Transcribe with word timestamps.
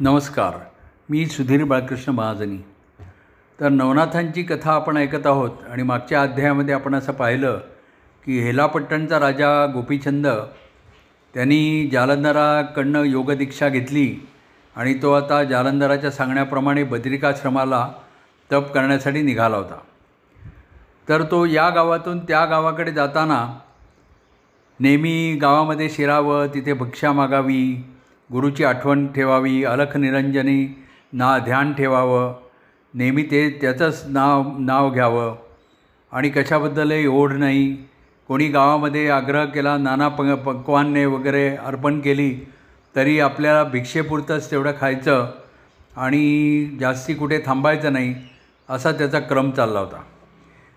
नमस्कार. 0.00 0.58
मी 1.08 1.26
सुधीर 1.26 1.64
बाळकृष्ण 1.64 2.12
महाजनी. 2.12 2.56
तर 3.60 3.68
नवनाथांची 3.68 4.42
कथा 4.42 4.72
आपण 4.72 4.96
ऐकत 4.96 5.26
आहोत 5.26 5.50
आणि 5.70 5.82
मागच्या 5.82 6.22
अध्यायामध्ये 6.22 6.74
आपण 6.74 6.94
असं 6.94 7.12
पाहिलं 7.12 7.60
की 8.24 8.40
हेलापट्टणचा 8.40 9.20
राजा 9.20 9.66
गोपीचंद 9.66 10.26
त्यांनी 11.34 11.90
जालंधराकडनं 11.92 13.02
योगदीक्षा 13.02 13.68
घेतली 13.68 14.26
आणि 14.76 14.94
तो 15.02 15.12
आता 15.12 15.44
जालंधराच्या 15.44 16.10
सांगण्याप्रमाणे 16.10 16.84
बद्रिकाश्रमाला 16.84 17.92
तप 18.52 18.72
करण्यासाठी 18.72 19.22
निघाला 19.22 19.56
होता. 19.56 19.78
तर 21.08 21.22
तो 21.22 21.44
या 21.44 21.70
गावातून 21.70 22.18
त्या 22.18 22.44
गावाकडे 22.44 22.92
जाताना 22.92 23.58
नेहमी 24.80 25.38
गावामध्ये 25.42 25.90
शिरावं 25.90 26.46
तिथे 26.46 26.72
भक्ष्या 26.72 27.12
मागावी 27.12 27.84
गुरुची 28.32 28.64
आठवण 28.64 29.06
ठेवावी 29.06 29.64
अलख 29.64 29.96
निरंजनी 29.96 30.84
ना 31.12 31.38
ध्यान 31.38 31.72
ठेवावं 31.72 32.34
नेहमी 32.94 33.22
ते 33.22 33.48
त्याचंच 33.60 34.04
नाव 34.08 34.42
नाव 34.58 34.90
घ्यावं. 34.90 35.34
आणि 36.12 36.28
कशाबद्दलही 36.28 37.06
ओढ 37.06 37.32
नाही. 37.32 37.74
कोणी 38.28 38.48
गावामध्ये 38.48 39.08
आग्रह 39.10 39.44
केला 39.44 39.76
नाना 39.76 40.08
प 40.08 40.22
पक्वान्ने 40.44 41.04
वगैरे 41.06 41.48
अर्पण 41.56 42.00
केली 42.00 42.34
तरी 42.94 43.18
आपल्याला 43.20 43.64
भिक्षेपुरतंच 43.64 44.50
तेवढं 44.50 44.72
खायचं 44.80 45.26
आणि 45.96 46.76
जास्ती 46.80 47.14
कुठे 47.14 47.42
थांबायचं 47.46 47.92
नाही 47.92 48.14
असा 48.68 48.92
त्याचा 48.92 49.18
क्रम 49.20 49.50
चालला 49.50 49.80
होता. 49.80 50.00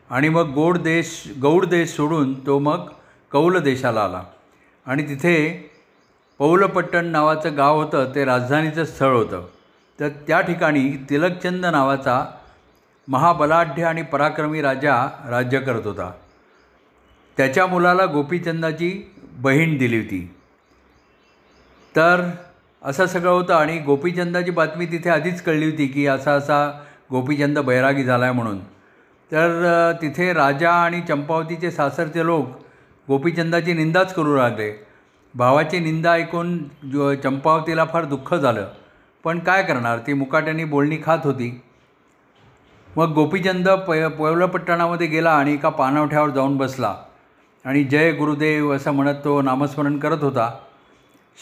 आणि 0.10 0.30
मग 0.30 0.50
गोड 0.54 0.78
देश 0.78 1.24
गौड 1.42 1.66
देश 1.66 1.90
सोडून 1.90 2.34
तो 2.46 2.60
मग 2.60 2.88
कौल 3.32 3.60
देशाला 3.60 4.02
आला. 4.02 4.24
आणि 4.86 5.04
तिथे 5.04 5.36
पौलपट्टण 6.40 7.06
नावाचं 7.06 7.58
गाव 7.58 7.82
होतं 7.82 8.12
ते 8.16 8.26
राजधानीचं 8.26 8.86
स्थळ 8.86 9.14
होतं. 9.16 9.46
तर 10.00 10.08
त्या 10.08 10.42
ठिकाणी 10.42 11.06
तिलकचंद 11.10 11.66
नावाचा 11.66 12.26
महाबलाढ्य 13.08 13.84
आणि 13.84 14.02
पराक्रमी 14.02 14.62
राजा 14.62 15.08
राज्य 15.30 15.60
करत 15.60 15.86
होता. 15.86 16.12
त्याच्या 17.38 17.68
मुलाला 17.68 18.06
गोपीचंदाची 18.06 19.16
बहीण 19.32 19.78
दिली 19.78 19.98
होती. 19.98 20.36
तर 21.96 22.30
असं 22.84 23.06
सगळं 23.06 23.32
होतं 23.32 23.54
आणि 23.54 23.80
गोपीचंदाची 23.80 24.52
बातमी 24.52 24.86
तिथे 24.86 25.10
आधीच 25.10 25.42
कळली 25.42 25.66
होती 25.66 25.88
की 25.88 26.08
असा 26.08 26.32
असा 26.32 26.80
गोपीचंद 27.12 27.60
बैरागी 27.60 28.04
झाला 28.04 28.26
आहे 28.26 28.34
म्हणून. 28.34 28.60
तर 29.32 29.92
तिथे 30.02 30.34
राजा 30.34 30.72
आणि 30.72 31.02
चंपावतीचे 31.02 31.72
सासरचे 31.72 32.26
लोक 32.26 32.48
गोपीचंदाची 33.08 33.74
निंदाच 33.74 34.14
करू 34.14 34.36
लागले. 34.36 34.87
भावाची 35.38 35.80
निंदा 35.80 36.14
ऐकून 36.14 36.58
जो 36.92 37.14
चंपावतीला 37.14 37.86
फार 37.86 38.06
दुःख 38.06 38.36
झालं. 38.36 38.68
पण 39.24 39.40
काय 39.40 39.64
करणार? 39.64 40.00
ती 40.08 40.14
मुकाट्याने 40.14 40.66
बोलणी 40.66 40.98
खात 41.06 41.18
होती. 41.24 41.62
मग 42.98 43.14
गोपीचंद 43.14 43.70
प 43.70 44.08
पवलपट्टणामध्ये 44.08 45.08
गेला 45.08 45.32
आणि 45.32 45.54
एका 45.54 45.70
पानवठ्यावर 45.70 46.30
जाऊन 46.30 46.58
बसला. 46.58 46.96
आणि 47.66 47.84
जय 47.84 48.12
गुरुदेव 48.12 48.76
असं 48.76 48.92
म्हणत 48.92 49.16
तो 49.24 49.42
नामस्मरण 49.42 50.00
करत 50.00 50.24
होता. 50.24 50.54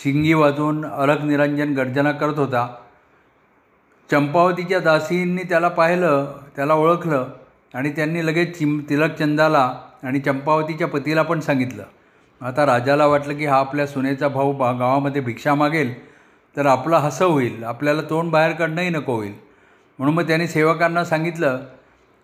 शिंगी 0.03 0.33
वाजून 0.33 0.85
अलग 0.85 1.23
निरंजन 1.23 1.73
गर्जना 1.73 2.11
करत 2.11 2.39
होता. 2.39 2.75
चंपावतीच्या 4.11 4.79
दासींनी 4.79 5.43
त्याला 5.43 5.67
पाहिलं 5.67 6.35
त्याला 6.55 6.73
ओळखलं 6.73 7.27
आणि 7.73 7.91
त्यांनी 7.91 8.25
लगेच 8.25 8.57
चिम 8.57 8.81
तिलकचंदाला 8.89 9.73
आणि 10.03 10.19
चंपावतीच्या 10.19 10.87
पतीला 10.87 11.21
पण 11.21 11.39
सांगितलं. 11.39 11.83
आता 12.45 12.65
राजाला 12.65 13.05
वाटलं 13.05 13.37
की 13.37 13.45
हा 13.45 13.57
आपल्या 13.57 13.87
सुनेचा 13.87 14.27
भाऊ 14.27 14.51
बा 14.53 14.71
गावामध्ये 14.71 15.21
भिक्षा 15.21 15.53
मागेल 15.55 15.93
तर 16.57 16.65
आपलं 16.65 16.97
हसं 16.97 17.25
होईल. 17.25 17.63
आपल्याला 17.63 18.01
तोंड 18.01 18.31
बाहेर 18.31 18.51
काढणंही 18.53 18.89
नको 18.89 19.15
होईल. 19.15 19.33
म्हणून 19.99 20.15
मग 20.15 20.27
त्याने 20.27 20.47
सेवकांना 20.47 21.03
सांगितलं 21.05 21.57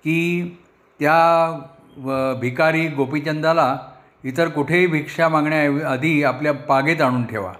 की 0.03 0.57
त्या 0.99 2.35
भिकारी 2.41 2.87
गोपीचंदाला 2.87 3.77
इतर 4.23 4.49
कुठेही 4.49 4.87
भिक्षा 4.87 5.29
मागण्याआधी 5.29 6.23
आपल्या 6.23 6.53
पागेत 6.53 7.01
आणून 7.01 7.25
ठेवा. 7.25 7.53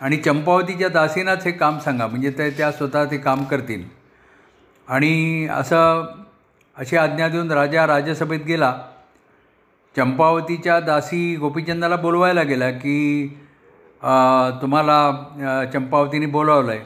आणि 0.00 0.16
चंपावतीच्या 0.16 0.88
दासीनाच 0.88 1.44
हे 1.44 1.52
काम 1.52 1.78
सांगा. 1.78 2.06
म्हणजे 2.06 2.30
ते 2.30 2.50
त्या 2.50 2.72
स्वतः 2.72 3.04
ते 3.04 3.18
काम 3.18 3.44
करतील. 3.44 3.84
आणि 4.88 5.46
असं 5.50 6.06
अशी 6.76 6.96
आज्ञा 6.96 7.28
देऊन 7.28 7.52
राजा 7.52 7.86
राजसभेत 7.86 8.40
गेला. 8.40 8.74
चंपावतीच्या 9.96 10.78
दासी 10.80 11.36
गोपीचंदाला 11.36 11.96
बोलवायला 11.96 12.42
गेला 12.42 12.70
की 12.70 13.26
तुम्हाला 14.62 15.66
चंपावतीने 15.72 16.26
बोलावलं 16.26 16.70
आहे 16.70 16.80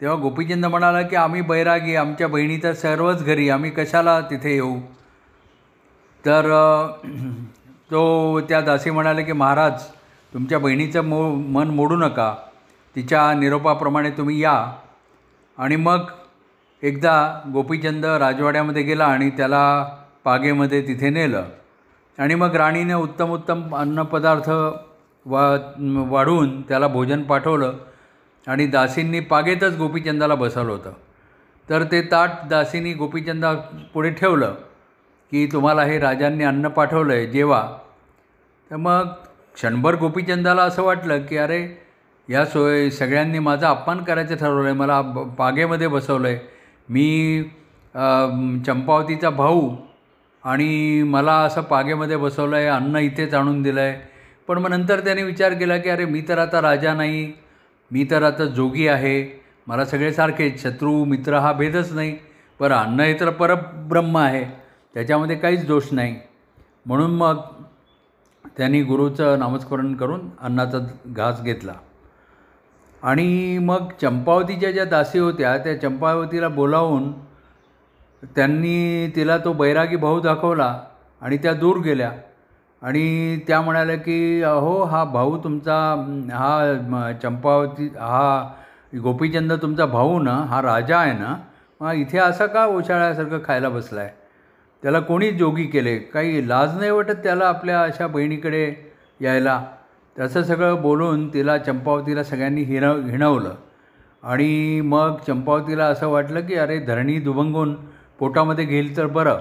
तेव्हा 0.00 0.16
गोपीचंद 0.20 0.66
म्हणाला 0.66 1.02
की 1.02 1.16
आम्ही 1.16 1.40
बैरागी 1.40 1.94
आमच्या 1.96 2.28
बहिणी 2.28 2.56
तर 2.62 2.72
सर्वच 2.72 3.24
घरी 3.24 3.48
आम्ही 3.50 3.70
कशाला 3.70 4.20
तिथे 4.20 4.54
येऊ? 4.54 4.76
तर 6.24 6.46
तो 7.90 8.40
त्या 8.40 8.60
दासी 8.60 8.90
म्हणाले 8.90 9.22
की 9.22 9.32
महाराज 9.32 9.82
तुमच्या 10.34 10.58
बहिणीचं 10.58 11.04
मो 11.04 11.22
मन 11.54 11.68
मोडू 11.70 11.96
नका. 11.96 12.34
तिच्या 12.96 13.32
निरोपाप्रमाणे 13.34 14.10
तुम्ही 14.10 14.42
या. 14.42 14.56
आणि 15.58 15.76
मग 15.76 16.10
एकदा 16.82 17.14
गोपीचंद 17.52 18.04
राजवाड्यामध्ये 18.04 18.82
गेला 18.82 19.04
आणि 19.06 19.30
त्याला 19.30 19.64
पागेमध्ये 20.24 20.82
तिथे 20.88 21.10
नेलं. 21.10 21.44
आणि 22.18 22.34
मग 22.34 22.56
राणीने 22.56 22.94
उत्तम 22.94 23.32
उत्तम 23.32 23.74
अन्नपदार्थ 23.76 24.50
वा 25.26 25.46
वाढवून 26.10 26.60
त्याला 26.68 26.88
भोजन 26.88 27.22
पाठवलं 27.22 27.72
आणि 28.46 28.66
दासींनी 28.66 29.20
पागेतच 29.20 29.76
गोपीचंदाला 29.78 30.34
बसवलं 30.34 30.72
होतं. 30.72 30.92
तर 31.68 31.82
ते 31.92 32.00
ताट 32.10 32.30
दासींनी 32.48 32.92
गोपीचंदा 32.94 33.52
पुढे 33.94 34.10
ठेवलं 34.10 34.54
की 35.32 35.46
तुम्हाला 35.52 35.82
हे 35.82 35.98
राजांनी 35.98 36.44
अन्न 36.44 36.68
पाठवलं 36.68 37.12
आहे 37.12 37.26
जेवा. 37.26 37.62
तर 38.70 38.76
मग 38.76 39.08
क्षणभर 39.54 39.94
गोपीचंदाला 39.94 40.62
असं 40.62 40.82
वाटलं 40.82 41.22
की 41.26 41.36
अरे 41.36 41.62
या 42.28 42.44
सोय 42.46 42.88
सगळ्यांनी 42.90 43.38
माझा 43.38 43.68
अपमान 43.70 44.02
करायचं 44.04 44.36
ठरवलं 44.36 44.64
आहे 44.64 44.76
मला 44.76 45.00
पागेमध्ये 45.38 45.88
बसवलं 45.88 46.28
आहे 46.28 46.38
मी 46.88 47.42
चंपावतीचा 48.66 49.30
भाऊ 49.30 49.68
आणि 50.44 51.02
मला 51.02 51.32
असं 51.32 51.60
पागेमध्ये 51.60 52.16
बसवलं 52.16 52.56
आहे 52.56 52.66
अन्न 52.66 52.96
इथेच 52.96 53.34
आणून 53.34 53.62
दिलं 53.62 53.80
आहे 53.80 54.14
पण 54.48 54.58
मग 54.58 54.70
नंतर 54.70 55.00
त्याने 55.00 55.22
विचार 55.22 55.52
केला 55.52 55.76
की 55.76 55.88
अरे 55.88 56.04
मी 56.04 56.20
तर 56.28 56.38
आता 56.38 56.60
राजा 56.60 56.94
नाही. 56.94 57.32
मी 57.90 58.06
तर 58.10 58.22
आता 58.22 58.44
जोगी 58.44 58.88
आहे. 58.88 59.42
मला 59.66 59.84
सगळे 59.84 60.12
सारखेच 60.12 60.62
शत्रू 60.62 61.04
मित्र 61.04 61.34
हा 61.34 61.52
भेदच 61.52 61.92
नाही. 61.92 62.16
बरं 62.60 62.74
अन्न 62.74 63.00
हे 63.00 63.20
तर 63.20 63.30
परब्रह्म 63.30 64.18
आहे. 64.18 64.44
त्याच्यामध्ये 64.94 65.36
काहीच 65.36 65.66
दोष 65.66 65.84
नाही. 65.92 66.16
म्हणून 66.86 67.10
मग 67.10 67.40
त्यांनी 68.56 68.82
गुरुचं 68.82 69.38
नामस्मरण 69.38 69.94
करून 69.94 70.20
अन्नाचा 70.40 70.78
घास 71.06 71.42
घेतला. 71.42 71.72
आणि 73.02 73.58
मग 73.58 73.90
चंपावतीच्या 74.02 74.70
ज्या 74.70 74.84
दासी 74.84 75.18
होत्या 75.18 75.58
त्या 75.58 75.80
चंपावतीला 75.80 76.48
बोलावून 76.48 77.12
त्यांनी 78.36 79.08
तिला 79.16 79.36
तो 79.38 79.52
बैरागी 79.52 79.96
भाऊ 79.96 80.20
दाखवला 80.20 80.74
आणि 81.22 81.36
त्या 81.36 81.52
दूर 81.52 81.76
गेल्या. 81.76 82.10
आणि 82.82 83.38
त्या 83.48 83.60
म्हणाल्या 83.60 83.96
की 83.96 84.42
अहो 84.42 84.82
हा 84.84 85.02
भाऊ 85.04 85.36
तुमचा 85.44 85.76
हा 86.32 87.12
चंपावती 87.22 87.86
हा 87.98 88.50
गोपीचंद 89.02 89.52
तुमचा 89.52 89.86
भाऊ 89.86 90.18
ना 90.22 90.32
हा 90.48 90.60
राजा 90.62 90.98
आहे 90.98 91.12
ना 91.12 91.34
मग 91.80 91.92
इथे 91.92 92.18
असा 92.18 92.46
का 92.46 92.64
ओशाळ्यासारखं 92.66 93.38
खायला 93.44 93.68
बसला 93.68 94.00
आहे 94.00 94.10
त्याला 94.82 95.00
कोणी 95.00 95.30
जोगी 95.30 95.64
केले? 95.64 95.98
काही 95.98 96.48
लाज 96.48 96.76
नाही 96.78 96.90
वाटत 96.90 97.22
त्याला 97.22 97.46
आपल्या 97.48 97.82
अशा 97.82 98.06
बहिणीकडे 98.06 98.64
यायला? 99.20 99.62
तसं 100.16 100.42
सगळं 100.42 100.80
बोलून 100.82 101.28
तिला 101.34 101.56
चंपावतीला 101.58 102.22
सगळ्यांनी 102.24 102.62
हिणव 102.62 103.00
हिणवलं 103.00 103.54
आणि 104.22 104.80
मग 104.80 105.16
चंपावतीला 105.26 105.84
असं 105.84 106.08
वाटलं 106.08 106.40
की 106.40 106.54
अरे 106.54 106.78
धरणी 106.78 107.18
दुभंगून 107.18 107.74
पोटामध्ये 108.18 108.64
घेईल 108.64 108.96
तर 108.96 109.06
बरं. 109.06 109.36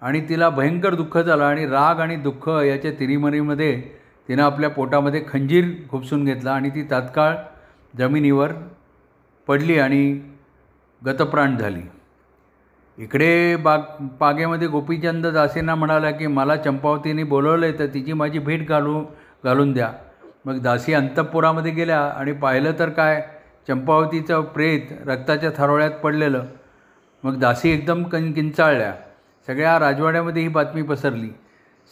आणि 0.00 0.20
तिला 0.28 0.48
भयंकर 0.48 0.94
दुःख 0.94 1.18
झालं 1.18 1.44
आणि 1.44 1.66
राग 1.66 2.00
आणि 2.00 2.16
दुःख 2.16 2.48
याच्या 2.48 2.90
तिरीमरीमध्ये 2.90 3.82
तिनं 4.28 4.42
आपल्या 4.42 4.70
पोटामध्ये 4.70 5.24
खंजीर 5.28 5.64
खुपसून 5.90 6.24
घेतला 6.24 6.52
आणि 6.52 6.70
ती 6.70 6.82
तात्काळ 6.82 7.34
जमिनीवर 7.98 8.52
पडली 9.46 9.78
आणि 9.78 10.20
गतप्राण 11.06 11.56
झाली. 11.56 11.80
इकडे 12.98 13.56
बाग 13.56 13.80
बागेमध्ये 14.20 14.68
गोपीचंद 14.68 15.26
दासींना 15.26 15.74
म्हणाला 15.74 16.10
की 16.10 16.26
मला 16.26 16.56
चंपावतीने 16.56 17.24
बोलवलं 17.24 17.66
आहे 17.66 17.78
तर 17.78 17.86
तिची 17.86 18.12
माझी 18.12 18.38
भेट 18.38 18.68
घालू 18.68 19.04
घालून 19.44 19.72
द्या. 19.72 19.92
मग 20.44 20.60
दासी 20.60 20.92
अंतपुरामध्ये 20.92 21.72
गेल्या 21.72 22.00
आणि 22.00 22.32
पाहिलं 22.32 22.72
तर 22.78 22.88
काय 22.88 23.26
चंपावतीचं 23.68 24.40
प्रेत 24.40 24.80
रक्ताच्या 25.06 25.50
थारोळ्यात 25.56 25.90
पडलेलं. 25.90 26.44
मग 27.24 27.38
दासी 27.38 27.70
एकदम 27.70 28.02
कं 28.04 28.32
किंचाळल्या. 28.32 28.94
सगळ्या 29.46 29.78
राजवाड्यामध्ये 29.78 30.42
ही 30.42 30.48
बातमी 30.48 30.82
पसरली. 30.82 31.30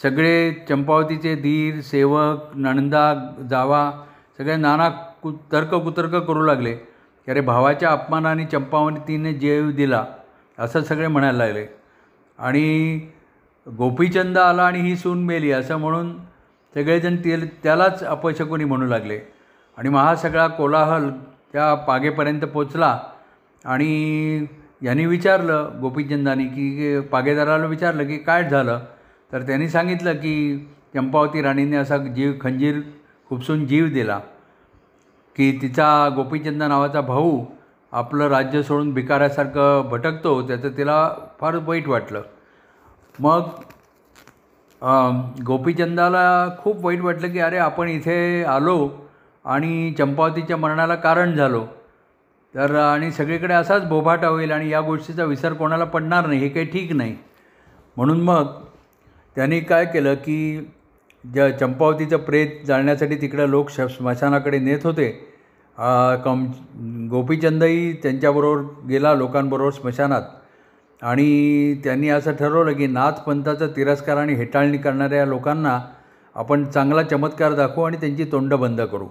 सगळे 0.02 0.52
चंपावतीचे 0.69 1.34
धीर 1.34 1.81
सेवक 1.81 2.50
नणंदा 2.55 3.14
जावा 3.50 3.90
सगळे 4.38 4.56
नाना 4.56 4.88
कु 5.23 5.32
तर्क 5.52 5.75
कुतर्क 5.75 6.14
करू 6.14 6.43
लागले. 6.43 6.75
की 6.75 7.31
अरे 7.31 7.40
भावाच्या 7.40 7.90
अपमानाने 7.90 8.44
चंपावतीने 8.44 9.32
जीव 9.34 9.70
दिला 9.70 10.05
असं 10.58 10.82
सगळे 10.82 11.06
म्हणायला 11.06 11.38
लागले. 11.38 11.67
आणि 12.38 13.00
गोपीचंद 13.78 14.38
आला 14.38 14.62
आणि 14.62 14.81
ही 14.81 14.96
सून 14.96 15.25
मेली 15.25 15.50
असं 15.52 15.76
म्हणून 15.76 16.17
सगळेजण 16.75 17.17
ते 17.17 17.46
त्यालाच 17.62 18.02
अपशकुनी 18.05 18.64
म्हणू 18.64 18.87
लागले. 18.87 19.19
आणि 19.76 19.88
मग 19.88 20.00
हा 20.00 20.17
सगळा 20.17 20.46
कोलाहल 20.46 21.11
त्या 21.52 21.75
पागेपर्यंत 21.75 22.40
पोचला. 22.40 22.99
आणि 23.64 24.46
यांनी 24.81 25.06
विचारलं 25.06 25.78
गोपीचंदानी 25.81 26.44
की 26.44 27.00
पागेदाराला 27.12 27.67
विचारलं 27.67 28.06
की 28.06 28.17
काय 28.19 28.49
झालं? 28.49 28.81
तर 29.32 29.43
त्यांनी 29.43 29.69
सांगितलं 29.69 30.14
की 30.14 30.56
चंपावती 30.94 31.43
राणीने 31.43 31.76
असा 31.76 31.96
जीव 31.96 32.32
खंजीर 32.40 32.81
खुपसून 33.28 33.67
जीव 33.67 33.87
दिला 33.88 34.19
की 35.37 35.50
तिचा 35.62 36.08
गोपीचंद 36.17 36.62
नावाचा 36.62 37.00
भाऊ 37.00 37.44
आपलं 37.93 38.28
राज्य 38.28 38.62
सोडून 38.62 38.93
भिकाऱ्यासारखं 38.94 39.88
भटकतो 39.90 40.40
त्याचं 40.49 40.76
तिला 40.76 41.08
फार 41.40 41.56
वाईट 41.67 41.88
वाटलं. 41.88 42.23
मग 43.19 43.49
गोपीचंदाला 45.46 46.49
खूप 46.58 46.84
वाईट 46.84 47.00
वाटलं 47.00 47.32
की 47.32 47.38
अरे 47.38 47.56
आपण 47.58 47.88
इथे 47.88 48.44
आलो 48.44 48.88
आणि 49.44 49.94
चंपावतीच्या 49.99 50.56
मरणाला 50.56 50.94
कारण 50.94 51.34
झालो. 51.37 51.64
तर 52.56 52.75
आणि 52.75 53.11
सगळीकडे 53.12 53.55
असाच 53.55 53.85
बोभाटा 53.88 54.29
होईल 54.29 54.53
आणि 54.53 54.70
या 54.70 54.81
गोष्टीचा 54.81 55.25
विसर 55.25 55.53
कोणाला 55.53 55.85
पडणार 55.85 56.26
नाही 56.26 56.41
हे 56.41 56.49
काही 56.49 56.67
ठीक 56.67 56.93
नाही. 56.93 57.17
म्हणून 57.97 58.20
मग 58.20 58.53
त्यांनी 59.37 59.61
काय 59.61 59.85
केलं 59.85 60.14
की 60.14 60.69
ज्या 61.25 61.50
चंपावतीचं 61.58 62.17
प्रेत 62.17 62.64
जाळण्यासाठी 62.67 63.17
तिकडं 63.20 63.49
लोक 63.49 63.70
श 63.70 63.81
स्मशानाकडे 63.97 64.58
नेत 64.58 64.85
होते. 64.85 65.11
कम 66.25 66.47
गोपीचंदही 67.11 67.93
त्यांच्याबरोबर 67.93 68.87
गेला 68.88 69.14
लोकांबरोबर 69.14 69.70
स्मशानात. 69.70 70.23
आणि 71.02 71.81
त्यांनी 71.85 72.09
असं 72.09 72.35
ठरवलं 72.37 72.73
की 72.73 72.87
नाथपंथाचा 72.87 73.67
तिरस्कार 73.76 74.17
आणि 74.17 74.35
हेटाळणी 74.35 74.79
करणाऱ्या 74.79 75.25
लोकांना 75.26 75.79
आपण 76.37 76.64
चांगला 76.64 77.02
चमत्कार 77.02 77.55
दाखवू 77.55 77.85
आणि 77.85 77.97
त्यांची 77.97 78.25
तोंड 78.32 78.55
बंद 78.55 78.81
करू. 78.82 79.09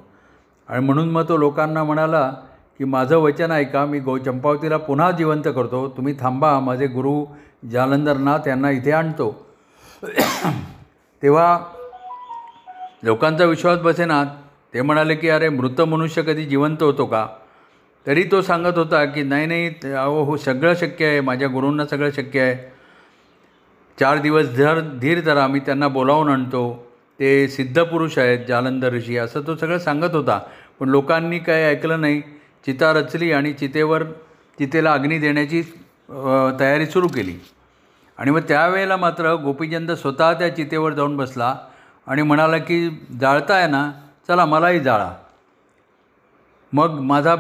आणि 0.69 0.86
म्हणून 0.86 1.09
मग 1.12 1.30
तो 1.30 1.38
लोकांना 1.38 1.83
म्हणाला 1.83 2.31
की 2.77 2.83
माझं 2.83 3.18
वचन 3.18 3.51
ऐका 3.51 3.86
मी 3.86 4.00
गो 4.00 4.18
चंपावतीला 4.18 4.77
पुन्हा 4.77 5.12
जिवंत 5.12 5.44
करतो. 5.45 5.94
तुम्ही 5.98 6.13
थांबा 6.19 6.60
माझे 6.60 6.88
गुरु 6.88 7.25
जालंधरनाथ 7.72 8.48
यांना 8.48 8.72
इथे 8.72 8.92
आणतो. 8.92 9.45
तेव्हा 11.24 11.60
लोकांचा 13.04 13.45
विश्वास 13.45 13.80
बसेना. 13.80 14.24
ते 14.74 14.81
म्हणाले 14.81 15.16
की 15.16 15.30
अरे 15.30 15.50
मृत 15.50 15.81
मनुष्य 15.81 16.22
कधी 16.22 16.45
जिवंत 16.45 16.83
होतो 16.83 17.06
का? 17.06 17.27
तरी 18.07 18.24
तो 18.24 18.42
सांगत 18.42 18.77
होता 18.77 19.06
की 19.06 19.24
नाही 19.24 19.45
नाही 19.45 19.92
अहो 19.92 20.24
हो 20.24 20.38
सगळं 20.38 20.74
शक्य 20.75 21.06
आहे. 21.06 21.22
माझ्या 21.22 21.48
गुरूंना 21.48 21.86
सगळं 21.86 22.12
शक्य 22.12 22.39
आहे. 22.42 22.72
चार 24.00 24.18
दिवस 24.18 24.56
धर 24.56 24.80
धीर 24.80 25.22
धरा. 25.22 25.48
मी 25.48 25.60
त्यांना 25.60 25.88
बोलावून 25.88 26.30
आणतो. 26.30 26.88
ते 27.19 27.48
सिद्ध 27.48 27.83
पुरुष 27.83 28.18
आहेत 28.18 28.39
जालंधर 28.48 28.94
ऋषी. 28.94 29.18
असं 29.18 29.42
तो 29.42 29.56
सगळं 29.56 29.77
सांगत 29.77 30.16
होता. 30.16 30.39
पण 30.80 30.89
लोकांनी 30.89 31.39
काय 31.39 31.63
ऐकलं 31.63 32.01
नाही. 32.01 32.22
चिता 32.65 32.91
रचली 32.94 33.31
आणि 33.31 33.51
चितेवर 33.53 34.03
चितेला 34.59 34.94
अग्नी 34.94 35.17
देण्याची 35.19 35.62
तयारी 36.59 36.85
सुरू 36.85 37.07
केली. 37.07 37.38
आणि 38.17 38.31
मग 38.31 38.41
त्यावेळेला 38.47 38.97
मात्र 38.97 39.33
गोपीचंद 39.44 39.91
स्वतः 39.91 40.33
त्या 40.33 40.56
चितेवर 40.56 40.94
जाऊन 40.94 41.17
बसला 41.17 41.56
आणि 42.07 42.21
म्हणाला 42.21 42.57
की 42.57 42.89
जाळताय 43.21 43.67
ना? 43.67 43.91
चला 44.27 44.45
मलाही 44.45 44.79
जाळा. 44.79 45.12
मग 46.73 47.00
माझा 47.00 47.35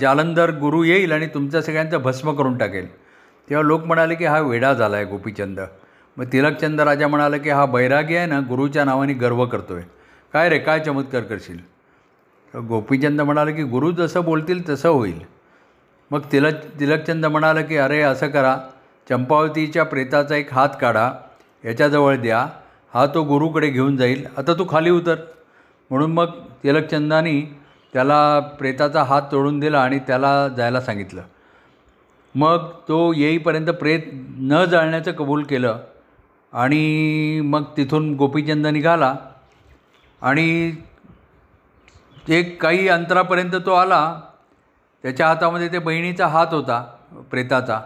जालंधर 0.00 0.50
गुरु 0.58 0.82
येईल 0.84 1.12
आणि 1.12 1.26
तुमच्या 1.26 1.62
सगळ्यांचं 1.62 2.02
भस्म 2.02 2.34
करून 2.36 2.56
टाकेल. 2.58 2.88
तेव्हा 3.48 3.62
लोक 3.66 3.84
म्हणाले 3.84 4.14
की 4.14 4.24
हा 4.24 4.38
वेडा 4.40 4.72
झाला 4.72 4.96
आहे 4.96 5.04
गोपीचंद. 5.04 5.60
मग 6.16 6.24
तिलकचंद 6.32 6.80
राजा 6.80 7.08
म्हणाला 7.08 7.36
की 7.36 7.50
हा 7.50 7.64
बैरागी 7.66 8.16
आहे 8.16 8.26
ना? 8.26 8.40
गुरुच्या 8.48 8.84
नावाने 8.84 9.12
गर्व 9.12 9.44
करतो 9.46 9.74
आहे 9.74 9.84
काय 10.34 10.48
रे? 10.48 10.58
काय 10.58 10.80
चमत्कार 10.80 11.22
करशील? 11.22 11.58
गोपीचंद 12.54 13.20
म्हणाला 13.20 13.50
की 13.50 13.62
गुरु 13.62 13.90
जसं 13.90 14.24
बोलतील 14.24 14.68
तसं 14.68 14.88
होईल. 14.88 15.20
मग 16.10 16.20
तिलक 16.32 16.54
तिलकचंद 16.80 17.26
म्हणाला 17.26 17.60
की 17.60 17.76
अरे 17.76 18.00
असं 18.00 18.28
करा. 18.28 18.58
चंपावतीच्या 19.08 19.84
प्रेताचा 19.84 20.36
एक 20.36 20.52
हात 20.52 20.68
काढा. 20.80 21.12
याच्याजवळ 21.64 22.16
द्या. 22.16 22.46
हा 22.94 23.06
तो 23.06 23.22
गुरुकडे 23.22 23.70
घेऊन 23.70 23.96
जाईल. 23.96 24.26
आता 24.36 24.54
तू 24.54 24.64
खाली 24.70 24.90
उतर. 24.90 25.16
म्हणून 25.90 26.12
मग 26.12 26.26
तिलकचंदानी 26.64 27.42
त्याला 27.92 28.40
प्रेताचा 28.40 29.02
हात 29.02 29.22
तोडून 29.32 29.60
दिला 29.60 29.80
आणि 29.80 29.98
त्याला 29.98 30.48
जायला 30.48 30.80
सांगितलं. 30.80 31.22
मग 32.34 32.68
तो 32.88 33.12
येईपर्यंत 33.12 33.66
प्रेत 33.66 34.00
न 34.38 34.64
जाळण्याचं 34.64 35.12
कबूल 35.12 35.42
केलं 35.42 35.78
आणि 36.52 37.40
मग 37.44 37.62
तिथून 37.76 38.14
गोपीचंद 38.14 38.66
निघाला 38.66 39.16
आणि 40.22 40.72
एक 42.28 42.60
काही 42.62 42.88
अंतरापर्यंत 42.88 43.54
तो 43.66 43.72
आला 43.74 44.20
त्याच्या 45.04 45.26
हातामध्ये 45.28 45.68
ते 45.72 45.78
बहिणीचा 45.78 46.26
हात 46.26 46.46
होता 46.50 46.80
प्रेताचा. 47.30 47.80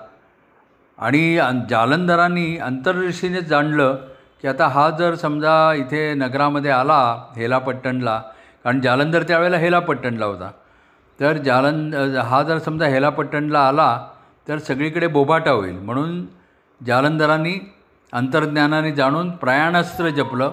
आणि 0.99 1.39
जालंधरांनी 1.71 2.57
अंतर्दृष्टीने 2.59 3.41
जाणलं 3.41 3.97
की 4.43 4.49
आता 4.49 4.67
हा 4.69 4.89
जर 4.91 5.15
समजा 5.15 5.73
इथे 5.75 6.13
नगरामध्ये 6.15 6.71
आला 6.71 7.01
हेलापट्टणला 7.37 8.21
कारण 8.65 8.81
जालंधर 8.81 9.23
त्यावेळेला 9.23 9.57
हेलापट्टणला 9.59 10.27
होता. 10.27 10.51
तर 11.19 11.37
जालं 11.37 12.21
हा 12.21 12.43
जर 12.43 12.59
समजा 12.59 12.87
हेलापट्टणला 12.87 13.67
आला 13.69 14.07
तर 14.49 14.59
सगळीकडे 14.59 15.07
बोबाटा 15.07 15.51
होईल. 15.51 15.79
म्हणून 15.79 16.25
जालंधरांनी 16.87 17.55
अंतर्ज्ञानाने 18.13 18.93
जाणून 18.93 19.31
प्रयाणास्त्र 19.31 20.09
जपलं. 20.09 20.51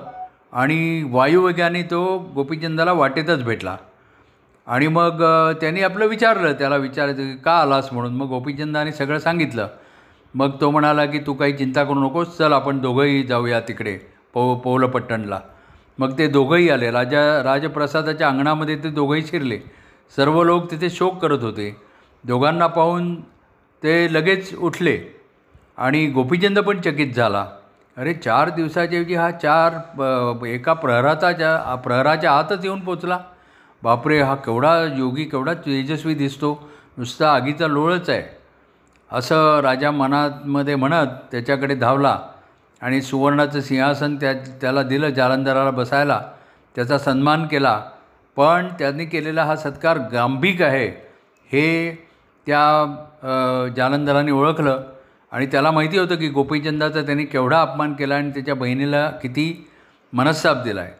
आणि 0.54 1.04
वायुवेगाने 1.10 1.84
तो 1.84 2.18
गोपीचंदाला 2.36 2.92
वाटेतच 2.92 3.44
भेटला. 3.44 3.78
आणि 4.68 4.88
मग 4.88 5.24
त्यांनी 5.62 5.82
आपलं 5.82 6.06
विचारलं 6.06 6.54
त्याला 6.54 6.76
विचारायचं 6.76 7.32
की 7.32 7.38
का 7.38 7.52
आलास 7.52 7.94
म्हणून? 7.94 8.14
मग 8.16 8.28
गोपीचंदाने 8.28 8.92
सगळं 8.92 9.20
सांगितलं. 9.20 9.68
मग 10.34 10.52
तो 10.62 10.70
म्हणाला 10.72 11.06
की 11.06 11.20
तू 11.20 11.34
काही 11.34 11.54
चिंता 11.54 11.84
करू 11.84 12.00
नकोस 12.00 12.38
चल 12.38 12.54
आपण 12.54 12.80
दोघंही 12.80 13.24
जाऊया 13.24 13.60
तिकडे 13.60 13.98
पो 14.34 14.56
पौलपट्टणला. 14.56 15.40
मग 16.00 16.18
ते 16.18 16.28
दोघंही 16.28 16.70
आले. 16.70 16.92
राजा 16.92 17.44
राजप्रसादाच्या 17.44 18.28
अंगणामध्ये 18.28 18.76
ते 18.76 18.90
दोघंही 18.90 19.24
शिरले. 19.26 19.60
सर्व 20.16 20.44
लोक 20.44 20.72
तिथे 20.72 20.90
शोक 20.90 21.18
करत 21.22 21.44
होते. 21.44 21.76
दोघांना 22.24 22.68
पाहून 22.68 23.22
ते 23.84 24.14
लगेच 24.14 24.56
उठले 24.56 25.00
आणि 25.78 26.06
गोपीचंद 26.08 26.60
पण 26.60 26.82
चकित 26.82 27.14
झाला. 27.14 27.46
अरे 28.02 28.14
चार 28.14 28.50
दिवसाच्याऐवजी 28.50 29.16
हा 29.16 29.30
चार 29.32 30.46
एका 30.48 30.74
प्रहराचा 30.74 31.76
प्रहराच्या 31.84 32.32
आतच 32.32 32.64
येऊन 32.64 32.80
पोचला. 32.80 33.18
बापरे 33.84 34.20
हा 34.22 34.36
केवढा 34.36 34.72
योगी 34.98 35.24
केवढा 35.24 35.54
तेजस्वी 35.66 36.14
दिसतो. 36.14 36.54
नुसता 36.98 37.32
आगीचा 37.34 37.68
लोळच 37.68 38.10
आहे. 38.10 38.24
असं 39.10 39.60
राजा 39.64 39.92
मनामध्ये 39.92 40.76
म्हणत 40.76 41.08
त्याच्याकडे 41.32 41.76
धावला 41.76 42.18
आणि 42.82 43.02
सुवर्णाचं 43.02 43.62
सिंहासन 43.62 44.16
त्या 44.16 44.34
त्याला 44.62 44.84
दिलं 44.84 45.10
जालंधराला 45.10 45.72
बसायला. 45.72 46.20
त्याचा 46.76 46.98
सन्मान 46.98 47.46
केला. 47.48 47.80
पण 48.38 48.68
त्यांनी 48.80 49.06
केलेला 49.06 49.44
हा 49.44 49.56
सत्कार 49.56 49.98
गांभीक 50.14 50.62
आहे. 50.62 50.88
हे 51.52 51.92
त्या 52.48 53.70
जालंधराने 53.78 54.32
ओळखलं. 54.32 54.82
आणि 55.32 55.46
त्याला 55.46 55.72
माहिती 55.72 55.98
होतं 55.98 56.16
की 56.16 56.28
गोपीचंदाचा 56.28 57.02
त्याने 57.02 57.26
केवढा 57.26 57.62
अपमान 57.62 57.94
केला 57.94 58.16
आणि 58.16 58.30
त्याच्या 58.30 58.56
बहिणीला 58.56 59.10
किती 59.10 59.70
मनस्ताप 60.14 60.64
दिला 60.64 60.82
आहे 60.82 60.92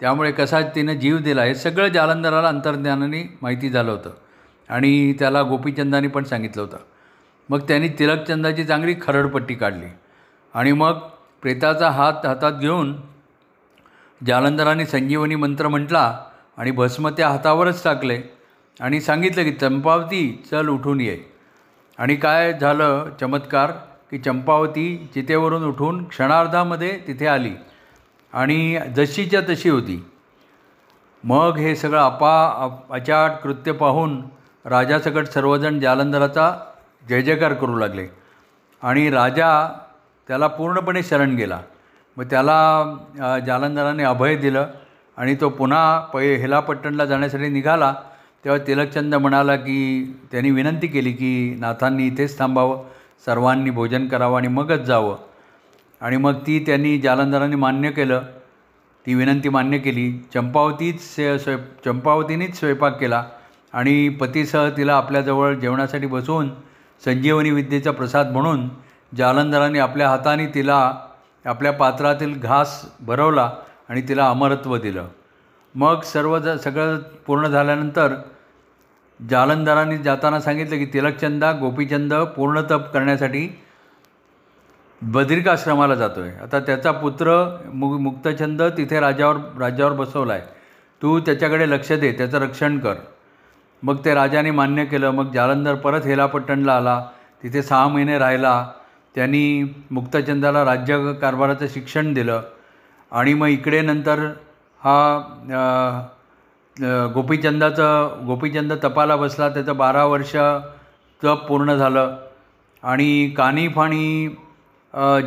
त्यामुळे 0.00 0.32
कसा 0.32 0.60
तिनं 0.60 0.92
जीव 0.92 1.18
दिला 1.18 1.42
हे 1.42 1.54
सगळं 1.54 1.88
जालंधराला 1.88 2.48
अंतर्ज्ञानाने 2.48 3.38
माहिती 3.42 3.70
झालं 3.70 3.90
होतं. 3.90 4.10
आणि 4.68 5.12
त्याला 5.12 5.42
गोपीचंदाने 5.42 6.08
पण 6.08 6.24
सांगितलं 6.24 6.62
होतं. 6.62 6.76
मग 7.48 7.60
त्यांनी 7.60 7.88
तिलकचंदाची 7.88 8.64
चांगली 8.64 8.94
खरडपट्टी 9.02 9.54
काढली. 9.54 9.86
आणि 10.54 10.72
मग 10.72 10.92
प्रेताचा 11.42 11.90
हात 11.90 12.26
हातात 12.26 12.52
घेऊन 12.52 12.96
जालंधराने 14.26 14.86
संजीवनी 14.86 15.34
मंत्र 15.34 15.68
म्हटला 15.68 16.18
आणि 16.56 16.70
भस्म 16.70 17.08
त्या 17.08 17.28
हातावरच 17.28 17.84
टाकले 17.84 18.20
आणि 18.80 19.00
सांगितलं 19.00 19.42
की 19.42 19.52
चंपावती 19.52 20.42
चल 20.50 20.68
उठून 20.68 21.00
ये. 21.00 21.18
आणि 22.00 22.14
काय 22.16 22.52
झालं 22.60 23.10
चमत्कार 23.20 23.70
की 24.10 24.18
चंपावती 24.18 25.10
चितेवरून 25.14 25.64
उठून 25.64 26.04
क्षणार्धामध्ये 26.04 26.98
तिथे 27.06 27.26
आली. 27.26 27.52
आणि 28.32 28.78
जशीच्या 28.96 29.40
तशी 29.48 29.68
होती. 29.68 30.04
मग 31.24 31.56
हे 31.56 31.74
सगळं 31.76 32.00
अपा 32.00 32.34
अचाट 32.90 33.30
कृत्य 33.42 33.72
पाहून 33.72 34.22
राजासकट 34.64 35.26
सर्वजण 35.26 35.78
जालंधराचा 35.80 36.52
जय 37.08 37.22
जयकार 37.22 37.52
करू 37.54 37.76
लागले. 37.76 38.06
आणि 38.82 39.10
राजा 39.10 39.50
त्याला 40.28 40.46
पूर्णपणे 40.46 41.02
शरण 41.02 41.34
गेला. 41.36 41.60
मग 42.16 42.24
त्याला 42.24 43.40
जालंधराने 43.46 44.02
अभय 44.02 44.36
दिलं 44.36 44.66
आणि 45.16 45.34
तो 45.40 45.48
पुन्हा 45.48 46.00
पै 46.14 46.34
हेलापट्टणला 46.34 47.04
जाण्यासाठी 47.04 47.48
निघाला. 47.48 47.94
तेव्हा 48.44 48.66
तिलकचंद 48.66 49.14
म्हणाला 49.14 49.56
की 49.56 49.78
त्यांनी 50.30 50.50
विनंती 50.50 50.86
केली 50.86 51.12
की 51.12 51.56
नाथांनी 51.60 52.06
इथेच 52.06 52.38
थांबावं 52.38 52.84
सर्वांनी 53.26 53.70
भोजन 53.70 54.08
करावं 54.08 54.36
आणि 54.36 54.48
मगच 54.48 54.80
जावं. 54.80 55.16
आणि 56.00 56.16
मग 56.16 56.32
ती 56.46 56.58
त्यांनी 56.66 56.98
जालंधरांनी 56.98 57.56
मान्य 57.56 57.90
केलं. 57.90 58.22
ती 59.06 59.14
विनंती 59.14 59.48
मान्य 59.48 59.78
केली. 59.78 60.12
चंपावतीच 60.34 61.14
स्वय 61.14 61.38
चंपावतीनेच 61.84 62.58
स्वयंपाक 62.58 62.98
केला 63.00 63.24
आणि 63.72 64.08
पतीसह 64.08 64.68
तिला 64.76 64.94
आपल्याजवळ 64.94 65.54
जेवणासाठी 65.54 66.06
बसवून 66.06 66.50
संजीवनी 67.04 67.50
विद्येचा 67.50 67.90
प्रसाद 67.90 68.30
म्हणून 68.30 68.68
जालंधराने 69.16 69.78
आपल्या 69.78 70.08
हाताने 70.08 70.46
तिला 70.46 70.94
आपल्या 71.44 71.72
पात्रातील 71.72 72.40
घास 72.40 72.84
भरवला 73.00 73.52
आणि 73.88 74.02
तिला 74.08 74.28
अमरत्व 74.28 74.76
दिलं. 74.76 75.06
मग 75.74 76.02
सर्व 76.02 76.38
ज 76.38 76.48
सगळं 76.48 76.98
पूर्ण 77.26 77.48
झाल्यानंतर 77.48 78.14
जालंधरांनी 79.30 79.98
जाताना 79.98 80.40
सांगितलं 80.40 80.76
की 80.76 80.84
तिलकचंदा 80.84 81.52
गोपीचंद 81.52 82.14
पूर्ण 82.14 82.60
तप 82.70 82.90
करण्यासाठी 82.92 83.48
बद्रिकाश्रमाला 85.02 85.94
जातो 85.94 86.20
आहे 86.20 86.38
आता 86.38 86.60
त्याचा 86.60 86.92
पुत्र 86.92 87.58
मु 87.74 87.98
मुक्तचंद 87.98 88.62
तिथे 88.62 89.00
राजावर 89.00 89.36
राज्यावर 89.58 89.92
बसवला 89.92 90.32
आहे 90.32 90.42
तू 91.02 91.20
त्याच्याकडे 91.20 91.70
लक्ष 91.70 91.92
दे 91.92 92.12
त्याचं 92.12 92.38
रक्षण 92.38 92.78
कर. 92.78 92.94
मग 93.82 94.04
ते 94.04 94.14
राजाने 94.14 94.50
मान्य 94.50 94.84
केलं. 94.84 95.10
मग 95.10 95.32
जालंधर 95.32 95.74
परत 95.74 96.06
हेलापट्टणला 96.06 96.76
आला. 96.76 97.04
तिथे 97.42 97.62
सहा 97.62 97.88
महिने 97.88 98.18
राहिला. 98.18 98.72
त्यांनी 99.14 99.74
मुक्तचंदाला 99.90 100.64
राज्य 100.64 101.12
कारभाराचं 101.12 101.66
शिक्षण 101.68 102.12
दिलं. 102.12 102.42
आणि 103.12 103.34
मग 103.34 103.46
इकडे 103.46 103.80
नंतर 103.80 104.28
हा 104.82 106.08
गोपीचंदाचं 107.14 108.24
गोपीचंद 108.26 108.72
तपाला 108.84 109.16
बसला 109.16 109.48
त्याचं 109.48 109.76
बारा 109.76 110.04
वर्ष 110.04 110.34
तप 111.22 111.46
पूर्ण 111.48 111.74
झालं. 111.74 112.16
आणि 112.82 113.28
कानिफ 113.36 113.78
आणि 113.78 114.28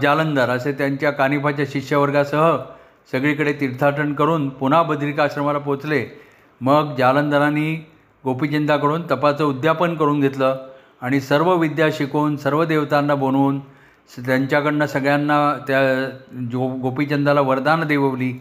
जालंधर 0.02 0.50
असे 0.50 0.72
त्यांच्या 0.72 1.12
कानिफाच्या 1.12 1.66
शिष्यवर्गासह 1.70 2.56
सगळीकडे 3.12 3.54
तीर्थाटन 3.54 4.14
करून 4.14 4.48
पुन्हा 4.50 4.82
बद्रिकाश्रमाला 4.84 5.60
पोचले 5.60 6.06
मग 6.62 6.96
जालंधरांनी 6.98 7.74
गोपीचंदाकडून 8.24 9.02
तपाचं 9.12 9.44
उद्यापन 9.44 9.96
करून 9.96 10.20
घेतलं 10.20 10.66
आणि 11.02 11.20
सर्व 11.22 11.54
विद्या 11.56 11.88
शिकवून 11.94 12.36
सर्व 12.38 12.64
देवतांना 12.64 13.16
बनवून 13.16 13.60
त्यांच्याकडनं 14.18 14.86
सगळ्यांना 14.86 15.38
त्या 15.68 15.82
जो 16.52 16.68
गोपीचंदाला 16.82 17.42
वरदान 17.42 17.84
देववली 17.88 18.34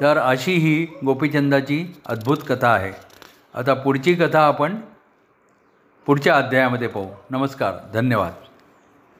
तर 0.00 0.18
अशी 0.18 0.52
ही 0.52 0.86
गोपीचंदाची 1.04 2.00
अद्भुत 2.06 2.36
कथा 2.48 2.68
आहे. 2.68 2.92
आता 3.54 3.74
पुढची 3.74 4.14
कथा 4.14 4.40
आपण 4.46 4.76
पुढच्या 6.06 6.36
अध्यायामध्ये 6.36 6.88
पाहू. 6.88 7.08
नमस्कार 7.30 7.74
धन्यवाद. 7.94 8.32